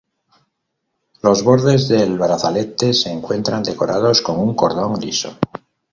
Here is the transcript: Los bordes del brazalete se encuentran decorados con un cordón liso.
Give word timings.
Los 1.21 1.43
bordes 1.43 1.87
del 1.87 2.17
brazalete 2.17 2.91
se 2.91 3.11
encuentran 3.11 3.61
decorados 3.61 4.23
con 4.23 4.39
un 4.39 4.55
cordón 4.55 4.99
liso. 4.99 5.37